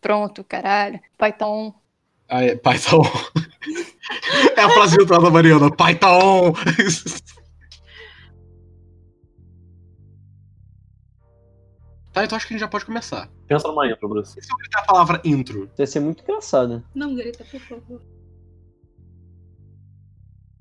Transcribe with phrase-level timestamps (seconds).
[0.00, 1.00] Pronto, caralho.
[1.18, 1.74] Python.
[2.28, 3.02] Ah, é, Python.
[4.56, 5.70] é a frase virtual da Mariana.
[5.70, 6.54] Python.
[12.12, 13.30] Tá, então acho que a gente já pode começar.
[13.46, 14.36] Pensa numa intro, Bruce.
[14.36, 15.70] E se eu gritar a palavra intro?
[15.78, 16.82] Vai ser muito engraçado.
[16.92, 18.02] Não grita, por favor.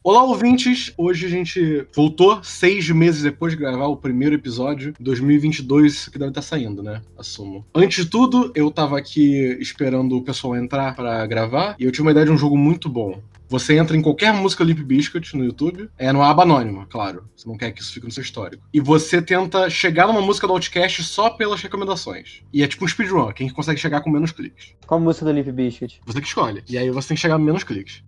[0.01, 0.93] Olá, ouvintes!
[0.97, 4.93] Hoje a gente voltou seis meses depois de gravar o primeiro episódio.
[4.97, 7.01] 2022, isso que deve estar saindo, né?
[7.17, 7.65] Assumo.
[7.75, 12.03] Antes de tudo, eu tava aqui esperando o pessoal entrar pra gravar e eu tive
[12.03, 13.21] uma ideia de um jogo muito bom.
[13.49, 17.25] Você entra em qualquer música Limp Biscuit no YouTube, é no aba anônima, claro.
[17.35, 18.63] Você não quer que isso fique no seu histórico.
[18.73, 22.41] E você tenta chegar numa música do Outcast só pelas recomendações.
[22.53, 24.75] E é tipo um speedrun, quem consegue chegar com menos cliques.
[24.87, 25.99] Qual música do Limp Biscuit?
[26.05, 26.63] Você que escolhe.
[26.69, 28.01] E aí você tem que chegar a menos cliques.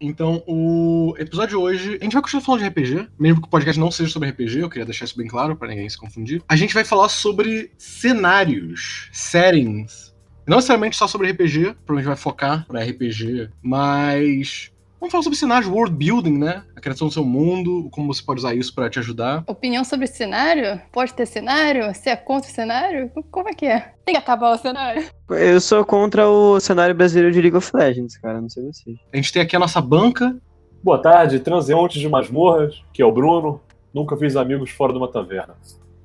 [0.00, 3.50] Então, o episódio de hoje, a gente vai continuar falando de RPG, mesmo que o
[3.50, 6.42] podcast não seja sobre RPG, eu queria deixar isso bem claro para ninguém se confundir.
[6.48, 10.14] A gente vai falar sobre cenários, settings.
[10.46, 15.70] Não necessariamente só sobre RPG, provavelmente vai focar para RPG, mas Vamos falar sobre cenários,
[15.70, 16.64] world building, né?
[16.74, 19.44] A criação do seu mundo, como você pode usar isso para te ajudar.
[19.46, 20.80] Opinião sobre cenário?
[20.90, 21.94] Pode ter cenário?
[21.94, 23.10] Você é contra o cenário?
[23.30, 23.92] Como é que é?
[24.04, 25.04] Tem que acabar o cenário.
[25.28, 28.40] Eu sou contra o cenário brasileiro de League of Legends, cara.
[28.40, 28.96] Não sei vocês.
[29.12, 30.34] A gente tem aqui a nossa banca.
[30.82, 33.60] Boa tarde, transeuntes de masmorras, que é o Bruno.
[33.92, 35.54] Nunca fiz amigos fora de uma taverna.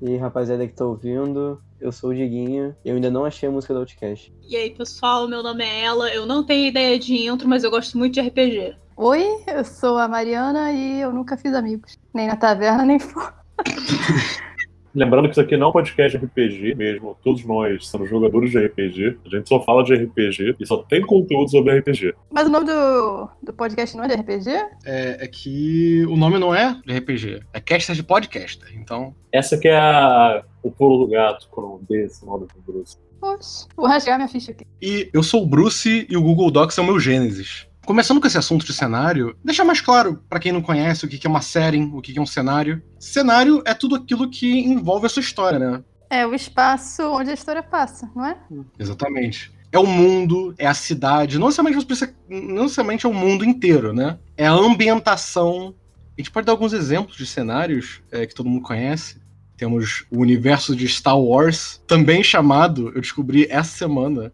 [0.02, 3.52] E rapaziada que tá ouvindo, eu sou o Diguinho e eu ainda não achei a
[3.52, 4.32] música do Outcast.
[4.48, 6.12] E aí, pessoal, meu nome é Ela.
[6.12, 8.81] Eu não tenho ideia de intro, mas eu gosto muito de RPG.
[8.96, 11.98] Oi, eu sou a Mariana e eu nunca fiz amigos.
[12.12, 13.34] Nem na taverna, nem fora.
[14.94, 17.16] Lembrando que isso aqui não é um podcast de RPG mesmo.
[17.24, 19.18] Todos nós somos jogadores de RPG.
[19.24, 22.14] A gente só fala de RPG e só tem conteúdo sobre RPG.
[22.30, 24.50] Mas o nome do, do podcast não é de RPG?
[24.84, 28.68] É, é que o nome não é de RPG, é caster de podcaster.
[28.76, 30.44] Então, Essa que é a...
[30.62, 32.98] o pulo do gato quando desse modo do Bruce.
[33.22, 34.66] Oxe, vou rasgar minha ficha aqui.
[34.82, 37.66] E eu sou o Bruce e o Google Docs é o meu Gênesis.
[37.84, 41.26] Começando com esse assunto de cenário, deixa mais claro pra quem não conhece o que
[41.26, 42.80] é uma setting, o que é um cenário.
[42.98, 45.82] Cenário é tudo aquilo que envolve a sua história, né?
[46.08, 48.36] É o espaço onde a história passa, não é?
[48.78, 49.50] Exatamente.
[49.72, 53.44] É o mundo, é a cidade, não necessariamente, você precisa- não necessariamente é o mundo
[53.44, 54.18] inteiro, né?
[54.36, 55.74] É a ambientação.
[56.16, 59.20] A gente pode dar alguns exemplos de cenários é, que todo mundo conhece.
[59.56, 64.32] Temos o universo de Star Wars, também chamado, eu descobri essa semana,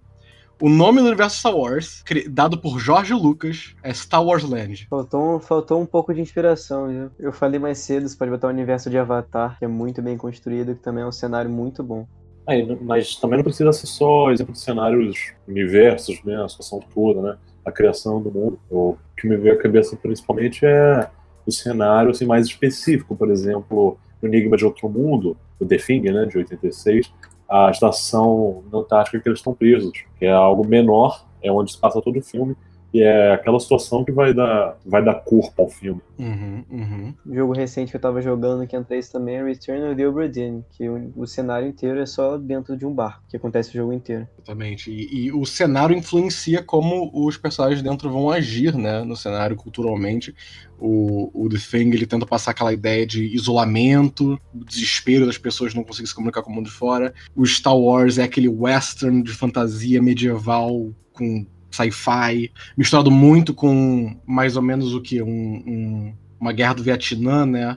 [0.60, 4.86] o nome do universo Star Wars, dado por George Lucas, é Star Wars Land.
[4.90, 7.10] Faltou, um- faltou um pouco de inspiração, viu?
[7.18, 10.16] Eu falei mais cedo, você pode botar o universo de Avatar, que é muito bem
[10.16, 12.06] construído, que também é um cenário muito bom.
[12.48, 16.42] N- mas também não precisa ser só exemplo de cenários, universos, né?
[16.42, 17.36] A situação toda, né?
[17.64, 18.58] A criação do mundo.
[18.70, 21.08] O que me veio à cabeça principalmente é
[21.46, 26.00] o cenário assim, mais específico, por exemplo, o Enigma de Outro Mundo, o The Thing,
[26.10, 27.12] né, de 86,
[27.48, 32.02] a estação Antártica que eles estão presos, que é algo menor, é onde se passa
[32.02, 32.56] todo o filme,
[32.92, 36.00] e é aquela situação que vai dar, vai dar corpo ao filme.
[36.18, 37.14] Uhum, uhum.
[37.26, 40.08] Um jogo recente que eu tava jogando, que entra isso também, é Return of the
[40.08, 43.70] Obra Dinn, que o, o cenário inteiro é só dentro de um barco, que acontece
[43.70, 44.26] o jogo inteiro.
[44.38, 44.90] Exatamente.
[44.90, 49.04] E, e o cenário influencia como os personagens dentro vão agir, né?
[49.04, 50.34] No cenário culturalmente.
[50.80, 55.74] O, o The Thing ele tenta passar aquela ideia de isolamento, o desespero das pessoas
[55.74, 57.12] não conseguirem se comunicar com o mundo de fora.
[57.36, 61.44] O Star Wars é aquele western de fantasia medieval com
[61.84, 65.22] sci-fi, misturado muito com mais ou menos o que?
[65.22, 67.76] Um, um- uma guerra do Vietnã, né?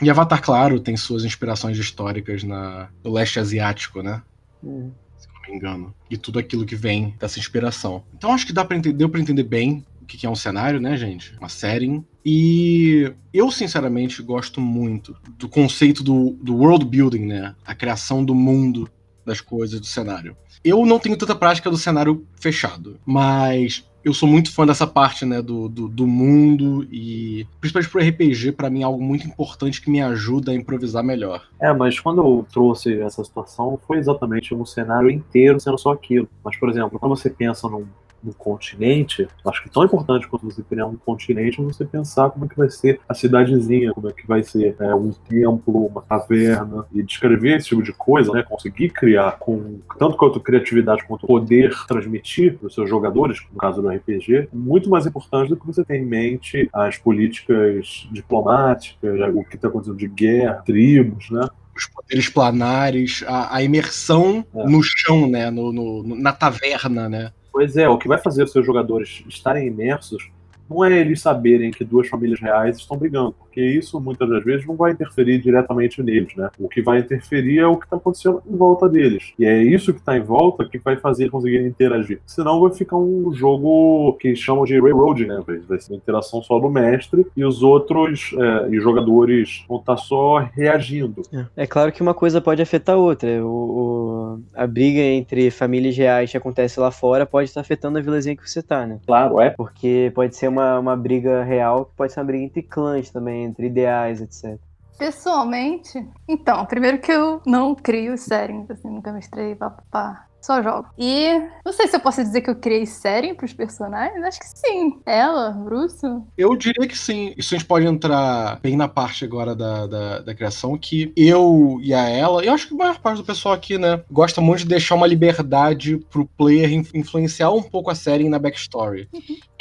[0.00, 4.22] E Avatar, claro, tem suas inspirações históricas na, no leste asiático, né?
[4.62, 4.90] Hum.
[5.16, 5.94] se não me engano.
[6.10, 8.02] E tudo aquilo que vem dessa inspiração.
[8.16, 10.80] Então acho que dá para entender, deu pra entender bem o que é um cenário,
[10.80, 11.34] né, gente?
[11.38, 12.04] Uma setting.
[12.24, 17.54] E eu, sinceramente, gosto muito do conceito do, do world building, né?
[17.64, 18.88] A criação do mundo
[19.24, 20.36] das coisas, do cenário.
[20.64, 25.24] Eu não tenho tanta prática do cenário fechado, mas eu sou muito fã dessa parte,
[25.24, 29.80] né, do, do, do mundo e principalmente pro RPG, pra mim é algo muito importante
[29.80, 31.42] que me ajuda a improvisar melhor.
[31.60, 36.28] É, mas quando eu trouxe essa situação, foi exatamente um cenário inteiro sendo só aquilo.
[36.44, 37.86] Mas, por exemplo, quando você pensa num,
[38.22, 42.30] num continente, acho que é tão importante quanto você criar um continente é você pensar
[42.30, 45.86] como é que vai ser a cidadezinha, como é que vai ser é, um templo,
[45.86, 48.42] uma taverna, e descrever esse tipo de coisa, né?
[48.42, 53.82] Conseguir criar com tanto quanto criatividade quanto poder transmitir para os seus jogadores, no caso
[53.82, 59.44] do RPG, muito mais importante do que você ter em mente as políticas diplomáticas, o
[59.44, 61.46] que está acontecendo de guerra, tribos, né?
[61.74, 64.64] os poderes planares, a, a imersão É.
[64.68, 65.50] no chão, né?
[65.50, 67.32] No, no- no- na taverna, né?
[67.52, 70.30] Pois é, o que vai fazer os seus jogadores estarem imersos
[70.72, 73.34] não é eles saberem que duas famílias reais estão brigando.
[73.38, 76.48] porque isso muitas das vezes não vai interferir diretamente neles, né?
[76.58, 79.32] O que vai interferir é o que está acontecendo em volta deles.
[79.38, 82.20] E é isso que está em volta que vai fazer eles conseguirem interagir.
[82.26, 85.42] Senão vai ficar um jogo que chamam de railroad, né?
[85.68, 89.96] Vai ser uma interação só do mestre e os outros é, e jogadores vão estar
[89.96, 91.22] tá só reagindo.
[91.56, 93.44] É claro que uma coisa pode afetar a outra.
[93.44, 98.00] O, o, a briga entre famílias reais que acontece lá fora pode estar afetando a
[98.00, 98.98] vilazinha que você tá, né?
[99.06, 99.50] Claro, é.
[99.50, 103.44] Porque pode ser uma, uma briga real, que pode ser uma briga entre clãs também,
[103.44, 104.58] entre ideais, etc.
[104.98, 110.26] Pessoalmente, então, primeiro que eu não crio settings, assim, nunca mestrei papapá.
[110.42, 110.88] Só jogo.
[110.98, 114.24] E não sei se eu posso dizer que eu criei série pros personagens.
[114.24, 115.00] Acho que sim.
[115.06, 116.04] Ela, Bruce.
[116.36, 117.32] Eu diria que sim.
[117.36, 121.78] Isso a gente pode entrar bem na parte agora da, da, da criação, que eu
[121.80, 124.60] e a ela, eu acho que a maior parte do pessoal aqui, né, gosta muito
[124.60, 129.08] de deixar uma liberdade pro player influenciar um pouco a série na backstory.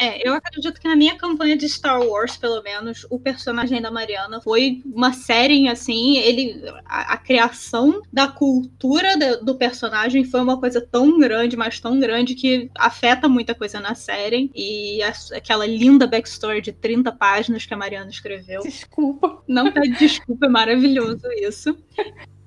[0.02, 3.92] É, eu acredito que na minha campanha de Star Wars, pelo menos, o personagem da
[3.92, 6.60] Mariana foi uma série, assim, ele.
[6.84, 12.00] A, a criação da cultura do, do personagem foi uma coisa tão grande, mas tão
[12.00, 14.50] grande que afeta muita coisa na série.
[14.56, 18.64] E a, aquela linda backstory de 30 páginas que a Mariana escreveu.
[18.64, 19.44] Desculpa.
[19.48, 21.78] Não pede desculpa, é maravilhoso isso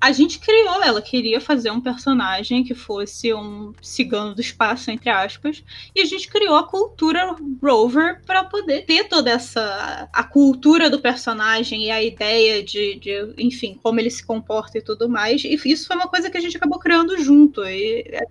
[0.05, 5.09] a gente criou, ela queria fazer um personagem que fosse um cigano do espaço, entre
[5.09, 5.65] aspas,
[5.95, 11.01] e a gente criou a cultura Rover para poder ter toda essa a cultura do
[11.01, 15.43] personagem e a ideia de, de, enfim, como ele se comporta e tudo mais.
[15.43, 17.65] E isso foi uma coisa que a gente acabou criando junto.
[17.65, 18.27] E é,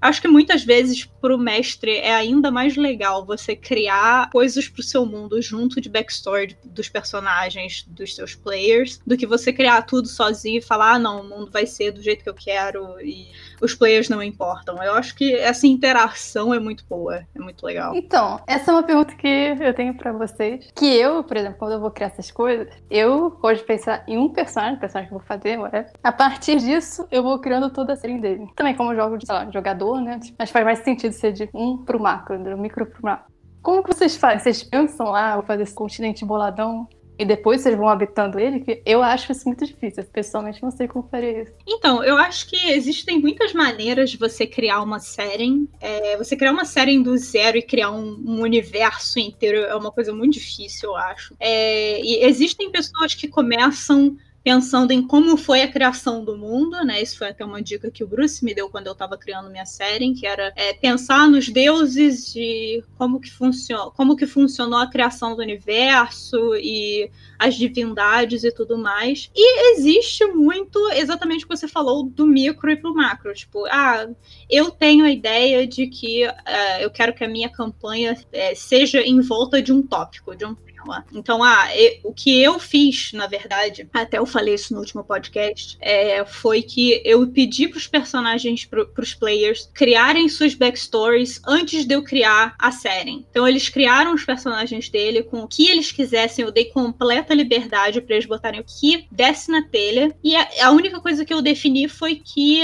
[0.00, 4.80] Acho que muitas vezes para o mestre é ainda mais legal você criar coisas para
[4.80, 9.82] o seu mundo junto de backstory dos personagens, dos seus players, do que você criar
[9.82, 13.00] tudo sozinho e falar, ah, não, o mundo vai ser do jeito que eu quero
[13.00, 13.28] e
[13.60, 14.82] os players não importam.
[14.82, 17.94] Eu acho que essa interação é muito boa, é muito legal.
[17.94, 20.68] Então, essa é uma pergunta que eu tenho para vocês.
[20.74, 24.28] Que eu, por exemplo, quando eu vou criar essas coisas, eu de pensar em um
[24.28, 25.92] personagem, personagem que eu vou fazer, whatever.
[26.02, 28.46] A partir disso, eu vou criando toda a série dele.
[28.54, 30.20] Também como jogo de, sei lá, jogador né?
[30.38, 33.32] Mas faz mais sentido ser de um pro macro, do micro pro macro.
[33.62, 34.38] Como que vocês fazem?
[34.38, 36.86] Vocês pensam ah, vou fazer esse continente boladão
[37.20, 40.02] e depois vocês vão habitando ele, que eu acho isso muito difícil.
[40.04, 41.52] Pessoalmente, não sei como faria isso.
[41.66, 45.68] Então, eu acho que existem muitas maneiras de você criar uma série.
[45.82, 49.92] É, você criar uma série do zero e criar um, um, universo inteiro é uma
[49.92, 51.36] coisa muito difícil, eu acho.
[51.38, 57.02] É, e existem pessoas que começam pensando em como foi a criação do mundo, né?
[57.02, 59.66] Isso foi até uma dica que o Bruce me deu quando eu estava criando minha
[59.66, 64.90] série, que era é, pensar nos deuses de como que funcionou, como que funcionou a
[64.90, 69.30] criação do universo e as divindades e tudo mais.
[69.34, 74.08] E existe muito exatamente o que você falou do micro e pro macro, tipo, ah,
[74.48, 79.00] eu tenho a ideia de que uh, eu quero que a minha campanha uh, seja
[79.00, 80.54] em volta de um tópico, de um
[81.12, 81.68] então, ah,
[82.04, 86.62] o que eu fiz, na verdade, até eu falei isso no último podcast, é, foi
[86.62, 92.02] que eu pedi para os personagens, para os players, criarem suas backstories antes de eu
[92.02, 93.24] criar a série.
[93.30, 98.00] Então, eles criaram os personagens dele com o que eles quisessem, eu dei completa liberdade
[98.00, 100.14] para eles botarem o que desse na telha.
[100.22, 102.60] E a, a única coisa que eu defini foi que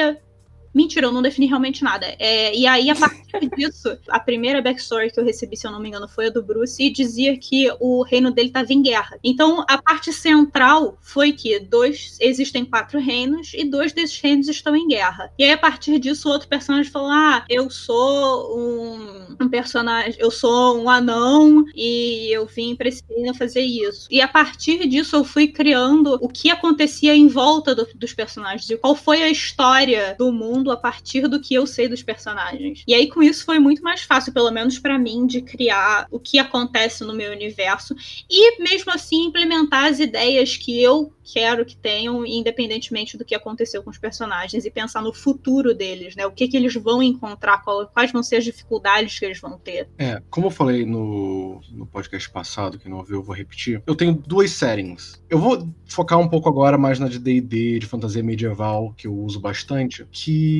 [0.77, 2.15] Mentira, eu não defini realmente nada.
[2.19, 5.81] É, e aí, a partir disso, a primeira backstory que eu recebi, se eu não
[5.81, 9.19] me engano, foi a do Bruce, e dizia que o reino dele estava em guerra.
[9.25, 14.77] Então, a parte central foi que dois existem quatro reinos e dois desses reinos estão
[14.77, 15.33] em guerra.
[15.39, 20.17] E aí, a partir disso, o outro personagem falou: Ah, eu sou um, um personagem,
[20.19, 24.07] eu sou um anão e eu vim pra esse reino fazer isso.
[24.11, 28.69] E a partir disso, eu fui criando o que acontecia em volta do, dos personagens,
[28.69, 32.03] e qual foi a história do mundo mundo a partir do que eu sei dos
[32.03, 32.83] personagens.
[32.87, 36.19] E aí com isso foi muito mais fácil, pelo menos para mim, de criar o
[36.19, 37.95] que acontece no meu universo
[38.29, 43.83] e mesmo assim implementar as ideias que eu quero que tenham, independentemente do que aconteceu
[43.83, 46.25] com os personagens, e pensar no futuro deles, né?
[46.25, 49.89] O que, que eles vão encontrar, quais vão ser as dificuldades que eles vão ter.
[49.99, 53.83] É, como eu falei no, no podcast passado, que não ouviu, eu vou repetir.
[53.87, 55.21] Eu tenho duas settings.
[55.29, 59.15] Eu vou focar um pouco agora mais na de D&D, de fantasia medieval, que eu
[59.15, 60.56] uso bastante, que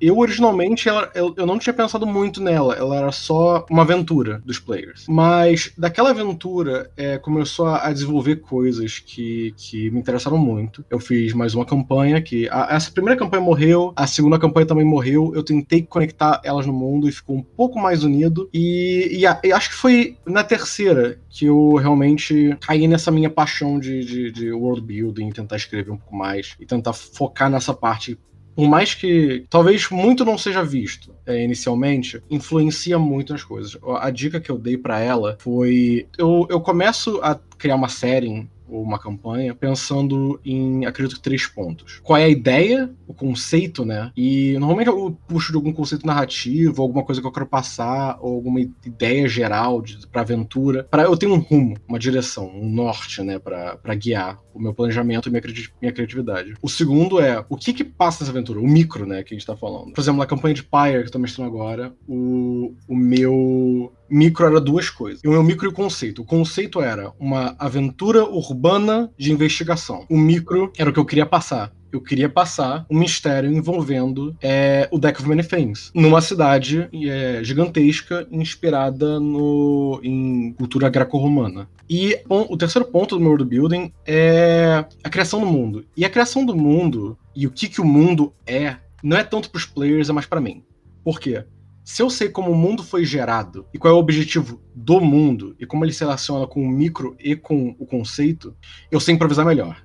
[0.00, 4.42] eu originalmente, ela, eu, eu não tinha pensado muito nela, ela era só uma aventura
[4.44, 5.04] dos players.
[5.08, 10.84] Mas daquela aventura, é, começou a desenvolver coisas que, que me interessaram muito.
[10.90, 12.48] Eu fiz mais uma campanha que.
[12.50, 15.32] A, essa primeira campanha morreu, a segunda campanha também morreu.
[15.34, 18.48] Eu tentei conectar elas no mundo e ficou um pouco mais unido.
[18.52, 23.30] E, e, a, e acho que foi na terceira que eu realmente caí nessa minha
[23.30, 27.72] paixão de, de, de world building, tentar escrever um pouco mais e tentar focar nessa
[27.72, 28.18] parte
[28.54, 33.76] por mais que talvez muito não seja visto é, inicialmente, influencia muito nas coisas.
[34.00, 38.48] A dica que eu dei para ela foi: eu, eu começo a criar uma série
[38.70, 42.00] ou uma campanha, pensando em, acredito que três pontos.
[42.02, 44.12] Qual é a ideia, o conceito, né?
[44.16, 48.34] E normalmente eu puxo de algum conceito narrativo, alguma coisa que eu quero passar, ou
[48.34, 50.84] alguma ideia geral de, pra aventura.
[50.84, 55.28] Para eu ter um rumo, uma direção, um norte, né, para guiar o meu planejamento
[55.28, 55.42] e minha,
[55.80, 56.54] minha criatividade.
[56.62, 59.46] O segundo é o que que passa nessa aventura, o micro, né, que a gente
[59.46, 59.92] tá falando.
[59.92, 64.46] Por exemplo, na campanha de Pyre que eu tô mestrando agora, o, o meu micro
[64.46, 65.20] era duas coisas.
[65.24, 66.22] O meu micro e o conceito.
[66.22, 70.04] O conceito era uma aventura urbana de investigação.
[70.08, 74.88] O micro era o que eu queria passar eu queria passar um mistério envolvendo é,
[74.90, 81.68] o Deck of Many Things, numa cidade é, gigantesca inspirada no, em cultura greco-romana.
[81.88, 85.84] E bom, o terceiro ponto do meu world building é a criação do mundo.
[85.96, 89.50] E a criação do mundo e o que, que o mundo é, não é tanto
[89.50, 90.62] para os players, é mais para mim.
[91.02, 91.44] Por quê?
[91.90, 95.56] Se eu sei como o mundo foi gerado e qual é o objetivo do mundo
[95.58, 98.54] e como ele se relaciona com o micro e com o conceito,
[98.92, 99.82] eu sei improvisar melhor.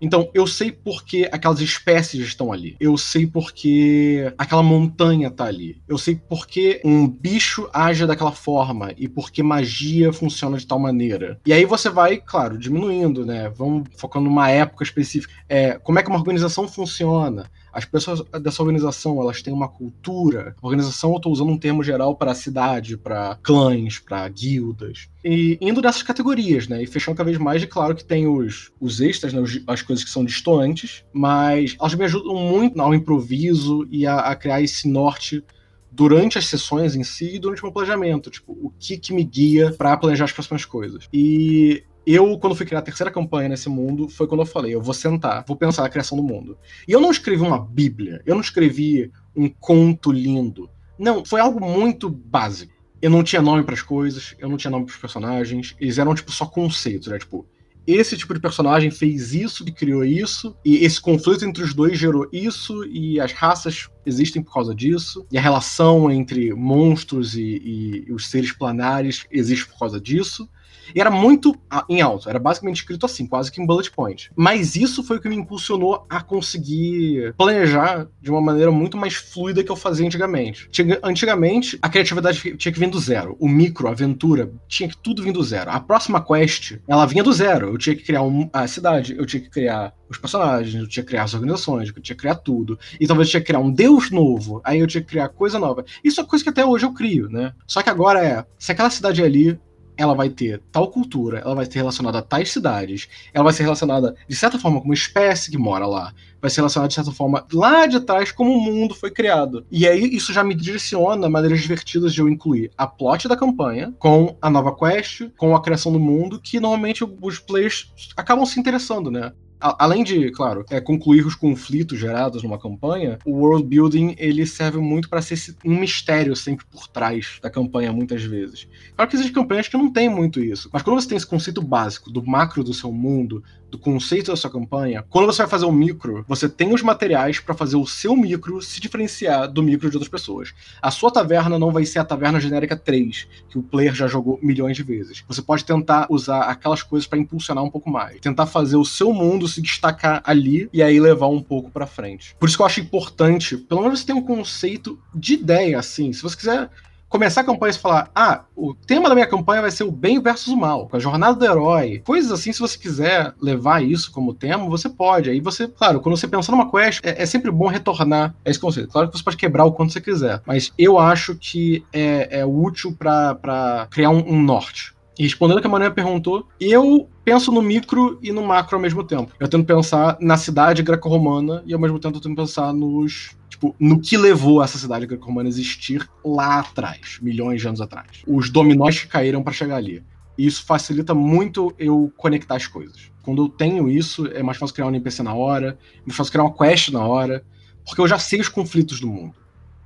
[0.00, 2.74] Então, eu sei por que aquelas espécies estão ali.
[2.80, 5.80] Eu sei por que aquela montanha está ali.
[5.86, 10.66] Eu sei por que um bicho age daquela forma e por que magia funciona de
[10.66, 11.38] tal maneira.
[11.46, 13.50] E aí você vai, claro, diminuindo, né?
[13.50, 15.34] Vamos focando numa época específica.
[15.46, 17.48] É, como é que uma organização funciona?
[17.72, 20.54] As pessoas dessa organização, elas têm uma cultura.
[20.60, 25.08] Organização, eu estou usando um termo geral para cidade, para clãs, para guildas.
[25.24, 26.82] E indo dessas categorias, né?
[26.82, 29.42] E fechando cada vez mais, e claro que tem os, os extras, né?
[29.66, 34.36] as coisas que são distantes, mas elas me ajudam muito ao improviso e a, a
[34.36, 35.42] criar esse norte
[35.90, 38.30] durante as sessões em si e durante o meu planejamento.
[38.30, 41.08] Tipo, o que, que me guia para planejar as próximas coisas.
[41.12, 44.82] E eu, quando fui criar a terceira campanha nesse mundo, foi quando eu falei: eu
[44.82, 46.58] vou sentar, vou pensar a criação do mundo.
[46.86, 50.68] E eu não escrevi uma Bíblia, eu não escrevi um conto lindo.
[50.98, 52.72] Não, foi algo muito básico.
[53.00, 55.98] Eu não tinha nome para as coisas, eu não tinha nome para os personagens, eles
[55.98, 57.18] eram tipo só conceitos, né?
[57.18, 57.44] Tipo,
[57.84, 61.98] esse tipo de personagem fez isso e criou isso, e esse conflito entre os dois
[61.98, 67.42] gerou isso, e as raças existem por causa disso, e a relação entre monstros e,
[67.42, 70.48] e, e os seres planares existe por causa disso.
[70.94, 71.56] E era muito
[71.88, 74.30] em alto, era basicamente escrito assim, quase que em bullet point.
[74.36, 79.14] Mas isso foi o que me impulsionou a conseguir planejar de uma maneira muito mais
[79.14, 80.68] fluida que eu fazia antigamente.
[81.02, 83.36] Antigamente, a criatividade tinha que vir do zero.
[83.38, 85.70] O micro, a aventura, tinha que tudo vir do zero.
[85.70, 87.68] A próxima quest, ela vinha do zero.
[87.68, 91.02] Eu tinha que criar um, a cidade, eu tinha que criar os personagens, eu tinha
[91.02, 92.78] que criar as organizações, eu tinha que criar tudo.
[93.00, 95.58] E talvez eu tinha que criar um deus novo, aí eu tinha que criar coisa
[95.58, 95.84] nova.
[96.04, 97.52] Isso é coisa que até hoje eu crio, né?
[97.66, 99.58] Só que agora é, se aquela cidade é ali,
[99.96, 103.62] ela vai ter tal cultura, ela vai ser relacionada a tais cidades, ela vai ser
[103.62, 107.12] relacionada de certa forma com uma espécie que mora lá, vai ser relacionada de certa
[107.12, 109.64] forma lá de trás como o mundo foi criado.
[109.70, 113.94] E aí isso já me direciona maneiras divertidas de eu incluir a plot da campanha
[113.98, 118.58] com a nova quest, com a criação do mundo, que normalmente os players acabam se
[118.58, 119.32] interessando, né?
[119.62, 124.78] Além de, claro, é, concluir os conflitos gerados numa campanha, o world building ele serve
[124.78, 128.66] muito para ser um mistério sempre por trás da campanha, muitas vezes.
[128.96, 131.62] Claro que existem campanhas que não tem muito isso, mas quando você tem esse conceito
[131.62, 133.42] básico do macro do seu mundo,
[133.72, 137.40] do conceito da sua campanha, quando você vai fazer o micro, você tem os materiais
[137.40, 140.52] para fazer o seu micro se diferenciar do micro de outras pessoas.
[140.82, 144.38] A sua taverna não vai ser a taverna genérica 3, que o player já jogou
[144.42, 145.24] milhões de vezes.
[145.26, 149.10] Você pode tentar usar aquelas coisas para impulsionar um pouco mais, tentar fazer o seu
[149.10, 152.36] mundo se destacar ali e aí levar um pouco para frente.
[152.38, 156.12] Por isso que eu acho importante, pelo menos você ter um conceito de ideia assim.
[156.12, 156.68] Se você quiser
[157.12, 160.20] começar a campanha e falar: ah, o tema da minha campanha vai ser o bem
[160.20, 162.02] versus o mal, a jornada do herói.
[162.04, 165.28] Coisas assim, se você quiser levar isso como tema, você pode.
[165.28, 168.58] Aí você, claro, quando você pensa numa quest, é, é sempre bom retornar a esse
[168.58, 168.88] conceito.
[168.88, 172.46] Claro que você pode quebrar o quanto você quiser, mas eu acho que é, é
[172.46, 174.94] útil para criar um, um norte.
[175.18, 178.82] E respondendo o que a Manuel perguntou, eu penso no micro e no macro ao
[178.82, 179.32] mesmo tempo.
[179.38, 183.76] Eu tento pensar na cidade greco-romana e ao mesmo tempo eu tento pensar nos tipo,
[183.78, 188.22] no que levou essa cidade greco-romana a existir lá atrás, milhões de anos atrás.
[188.26, 190.02] Os dominós que caíram para chegar ali.
[190.36, 193.12] E isso facilita muito eu conectar as coisas.
[193.22, 196.32] Quando eu tenho isso, é mais fácil criar um NPC na hora, é mais fácil
[196.32, 197.44] criar uma quest na hora,
[197.84, 199.34] porque eu já sei os conflitos do mundo.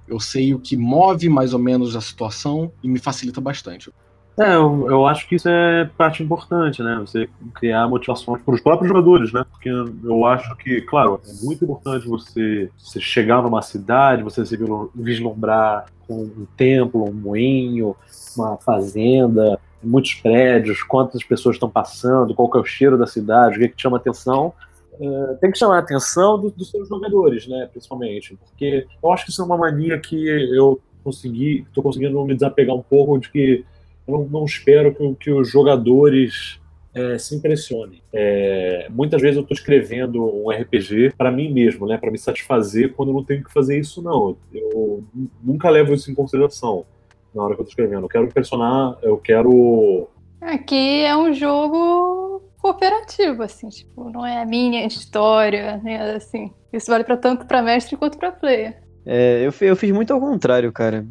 [0.07, 3.91] Eu sei o que move mais ou menos a situação e me facilita bastante.
[4.39, 6.99] É, eu, eu, acho que isso é parte importante, né?
[7.01, 9.43] Você criar motivações para os próprios jogadores, né?
[9.51, 14.59] Porque eu acho que, claro, é muito importante você, você chegar numa cidade, você se
[14.95, 17.97] vislumbrar com um templo, um moinho,
[18.37, 23.59] uma fazenda, muitos prédios, quantas pessoas estão passando, qual é o cheiro da cidade, o
[23.61, 24.53] que, é que chama atenção.
[25.01, 27.69] É, tem que chamar a atenção do, dos seus jogadores, né?
[27.71, 32.35] Principalmente, porque eu acho que isso é uma mania que eu consegui, estou conseguindo me
[32.35, 33.65] desapegar um pouco de que
[34.07, 36.61] eu não espero que, que os jogadores
[36.97, 38.03] é, se impressione.
[38.13, 42.95] É, muitas vezes eu estou escrevendo um RPG para mim mesmo, né, para me satisfazer
[42.95, 44.37] quando eu não tenho que fazer isso, não.
[44.53, 45.05] Eu
[45.43, 46.87] nunca levo isso em consideração
[47.35, 48.05] na hora que eu estou escrevendo.
[48.05, 50.09] Eu quero personar, eu quero.
[50.41, 56.51] Aqui é um jogo cooperativo, assim, tipo, não é a minha história, né, assim.
[56.73, 58.83] Isso vale para tanto para mestre quanto para player.
[59.05, 61.07] É, eu, eu fiz muito ao contrário, cara.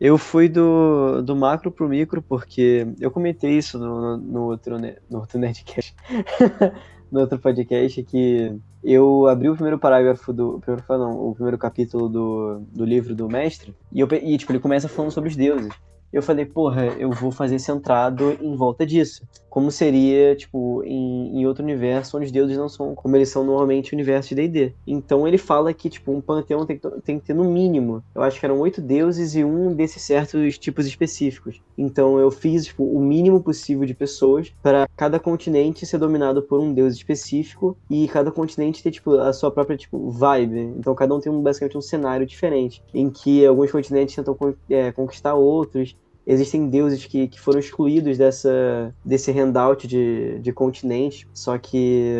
[0.00, 4.78] Eu fui do, do macro pro micro, porque eu comentei isso no, no, outro,
[5.10, 5.94] no outro Nerdcast,
[7.12, 10.58] no outro podcast, que eu abri o primeiro parágrafo do.
[10.60, 14.58] Primeiro, não, o primeiro capítulo do, do livro do mestre, e, eu, e tipo, ele
[14.58, 15.74] começa falando sobre os deuses
[16.12, 19.22] eu falei, porra, eu vou fazer centrado em volta disso.
[19.50, 23.44] Como seria, tipo, em, em outro universo onde os deuses não são como eles são
[23.44, 24.72] normalmente no universo de D&D.
[24.86, 28.38] Então ele fala que, tipo, um panteão tem, tem que ter no mínimo, eu acho
[28.38, 31.60] que eram oito deuses e um desses certos tipos específicos.
[31.76, 36.60] Então eu fiz, tipo, o mínimo possível de pessoas para cada continente ser dominado por
[36.60, 40.74] um deus específico e cada continente ter, tipo, a sua própria, tipo, vibe.
[40.78, 44.36] Então cada um tem um, basicamente um cenário diferente, em que alguns continentes tentam
[44.68, 45.96] é, conquistar outros,
[46.30, 52.14] existem deuses que, que foram excluídos dessa, desse handout de, de continente, só que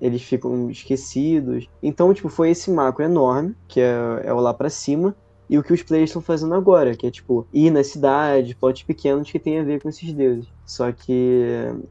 [0.00, 1.66] eles ficam esquecidos.
[1.82, 5.16] Então, tipo, foi esse macro enorme, que é, é o lá para cima,
[5.48, 8.82] e o que os players estão fazendo agora, que é tipo ir na cidade, plots
[8.82, 10.46] pequenos que tem a ver com esses deuses.
[10.64, 11.42] Só que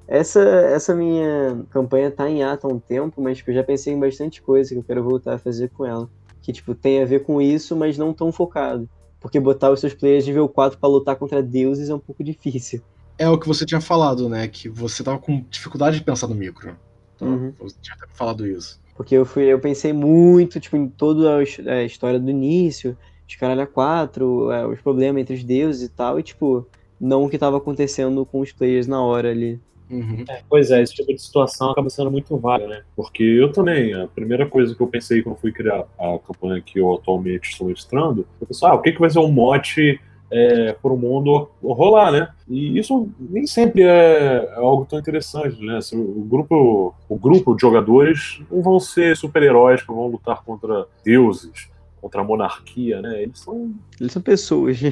[0.07, 3.93] essa essa minha campanha tá em ato há um tempo, mas tipo, eu já pensei
[3.93, 6.09] em bastante coisa que eu quero voltar a fazer com ela.
[6.41, 8.89] Que tipo, tem a ver com isso, mas não tão focado.
[9.23, 12.23] Porque botar os seus players de nível 4 para lutar contra deuses é um pouco
[12.23, 12.81] difícil.
[13.17, 14.47] É o que você tinha falado, né?
[14.47, 16.75] Que você tava com dificuldade de pensar no micro.
[17.15, 17.53] Então, Uhum.
[17.59, 18.79] Você tinha até falado isso.
[18.95, 22.97] Porque eu fui, eu pensei muito, tipo, em toda a his- a história do início,
[23.25, 26.67] de Caralho a 4, é, os problemas entre os deuses e tal, e tipo,
[26.99, 29.59] não o que tava acontecendo com os players na hora ali.
[29.89, 30.23] Uhum.
[30.27, 32.81] É, pois é, esse tipo de situação acaba sendo muito vaga, né?
[32.95, 36.79] Porque eu também, a primeira coisa que eu pensei quando fui criar a campanha que
[36.79, 39.99] eu atualmente estou mestrando, eu pensei, ah, o que, que vai ser um mote
[40.31, 42.29] é, para o mundo rolar, né?
[42.49, 45.79] E isso nem sempre é, é algo tão interessante, né?
[45.79, 50.87] Se o grupo, o grupo de jogadores não vão ser super-heróis que vão lutar contra
[51.05, 51.69] deuses,
[52.01, 53.21] contra a monarquia, né?
[53.21, 54.79] Eles são Eles são pessoas.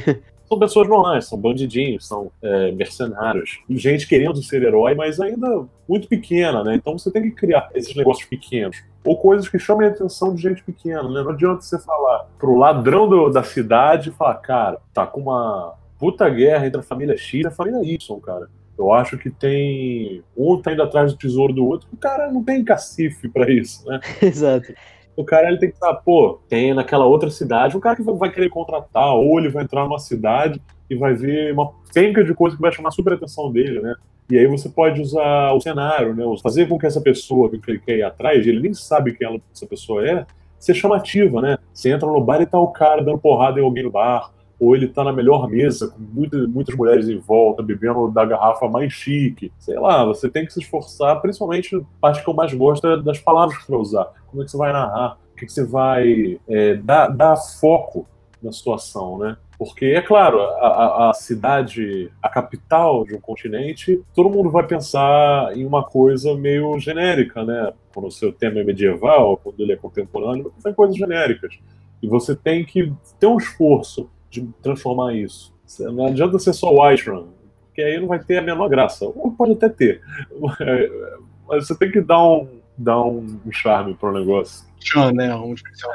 [0.51, 6.09] são pessoas normais, são bandidinhos, são é, mercenários, gente querendo ser herói, mas ainda muito
[6.09, 6.75] pequena, né?
[6.75, 8.83] Então você tem que criar esses negócios pequenos.
[9.05, 11.23] Ou coisas que chamem a atenção de gente pequena, né?
[11.23, 15.73] Não adianta você falar pro ladrão do- da cidade e falar, cara, tá com uma
[15.97, 18.49] puta guerra entre a família X e a família Y, cara.
[18.77, 20.21] Eu acho que tem.
[20.35, 23.87] Um tá indo atrás do tesouro do outro, o cara não tem cacife pra isso,
[23.87, 23.99] né?
[24.21, 24.73] Exato.
[25.21, 28.31] O cara ele tem que estar, pô, tem naquela outra cidade um cara que vai
[28.31, 32.55] querer contratar, ou ele vai entrar numa cidade e vai ver uma penca de coisa
[32.55, 33.95] que vai chamar super atenção dele, né?
[34.29, 36.23] E aí você pode usar o cenário, né?
[36.41, 39.39] Fazer com que essa pessoa que ele quer ir atrás, ele nem sabe quem ela-
[39.53, 40.25] essa pessoa é,
[40.57, 41.57] ser chamativa, né?
[41.73, 44.31] Você entra no bar e tá o cara dando porrada em alguém no bar,
[44.62, 48.69] ou ele tá na melhor mesa, com muitas, muitas mulheres em volta, bebendo da garrafa
[48.69, 49.52] mais chique.
[49.58, 53.02] Sei lá, você tem que se esforçar, principalmente a parte que eu mais gosto é
[53.02, 54.06] das palavras que você vai usar.
[54.28, 55.17] Como é que você vai narrar?
[55.34, 58.08] O que, que você vai é, dar, dar foco
[58.39, 59.36] na situação, né?
[59.58, 65.56] Porque, é claro, a, a- cidade, a capital de um continente, todo mundo vai pensar
[65.58, 67.74] em uma coisa meio genérica, né?
[67.93, 71.58] Quando o seu tema é medieval, quando ele é contemporâneo, são coisas genéricas.
[72.02, 75.53] E você tem que ter um esforço de transformar isso.
[75.79, 77.27] Não adianta ser só Whiterun,
[77.67, 79.05] porque aí não vai ter a menor graça.
[79.05, 80.01] Ou pode até ter.
[81.47, 84.65] Mas você tem que dar um, dar um charme pro negócio.
[84.79, 85.35] Tchan, né?
[85.35, 85.91] Um especial.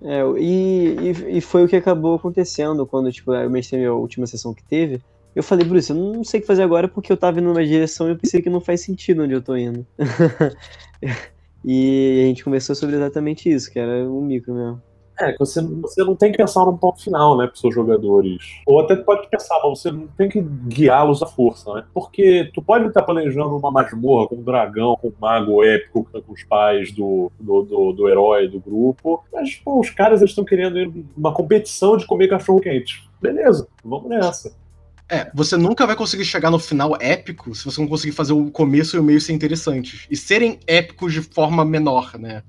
[0.00, 4.26] É, e, e, e foi o que acabou acontecendo quando, tipo, eu mestrei a última
[4.26, 5.00] sessão que teve.
[5.34, 7.64] Eu falei, Bruce, eu não sei o que fazer agora porque eu tava indo numa
[7.64, 9.86] direção e eu pensei que não faz sentido onde eu tô indo.
[11.64, 14.82] e a gente conversou sobre exatamente isso, que era o micro mesmo.
[15.20, 18.60] É, que você, você não tem que pensar no ponto final, né, pros seus jogadores.
[18.66, 21.84] Ou até pode pensar, mas você não tem que guiá-los à força, né?
[21.92, 26.20] Porque tu pode estar planejando uma masmorra com um dragão, com um mago épico tá
[26.20, 30.44] com os pais do, do, do, do herói do grupo, mas, pô, os caras estão
[30.44, 33.08] querendo uma competição de comer cachorro-quente.
[33.20, 34.52] Beleza, vamos nessa.
[35.10, 38.50] É, você nunca vai conseguir chegar no final épico se você não conseguir fazer o
[38.50, 40.06] começo e o meio ser interessantes.
[40.10, 42.42] E serem épicos de forma menor, né?